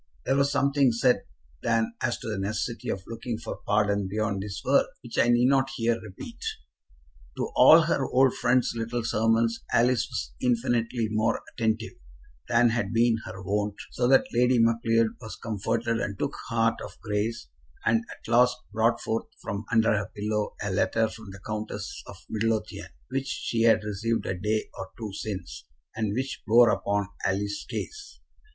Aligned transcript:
There 0.25 0.35
was 0.35 0.51
something 0.51 0.91
said 0.91 1.25
then 1.61 1.93
as 2.01 2.17
to 2.17 2.27
the 2.27 2.39
necessity 2.39 2.89
of 2.89 3.03
looking 3.05 3.37
for 3.37 3.59
pardon 3.67 4.07
beyond 4.07 4.41
this 4.41 4.63
world, 4.65 4.87
which 5.03 5.19
I 5.19 5.27
need 5.27 5.45
not 5.45 5.69
here 5.75 6.01
repeat. 6.01 6.43
To 7.37 7.51
all 7.55 7.81
her 7.81 8.03
old 8.09 8.33
friend's 8.33 8.73
little 8.75 9.03
sermons 9.03 9.63
Alice 9.71 10.07
was 10.09 10.33
infinitely 10.41 11.09
more 11.11 11.43
attentive 11.53 11.93
than 12.49 12.69
had 12.69 12.91
been 12.91 13.17
her 13.25 13.43
wont, 13.43 13.75
so 13.91 14.07
that 14.07 14.25
Lady 14.33 14.57
Macleod 14.57 15.09
was 15.21 15.35
comforted 15.35 15.99
and 15.99 16.17
took 16.17 16.33
heart 16.49 16.79
of 16.83 16.99
grace, 16.99 17.49
and 17.85 18.03
at 18.09 18.27
last 18.27 18.57
brought 18.73 18.99
forth 18.99 19.27
from 19.39 19.65
under 19.71 19.91
her 19.93 20.09
pillow 20.15 20.55
a 20.63 20.71
letter 20.71 21.09
from 21.09 21.29
the 21.29 21.41
Countess 21.45 22.01
of 22.07 22.17
Midlothian, 22.27 22.87
which 23.11 23.27
she 23.27 23.61
had 23.61 23.83
received 23.83 24.25
a 24.25 24.33
day 24.33 24.67
or 24.75 24.89
two 24.97 25.13
since, 25.13 25.65
and 25.95 26.15
which 26.15 26.41
bore 26.47 26.71
upon 26.71 27.07
Alice's 27.27 27.67
case. 27.69 28.19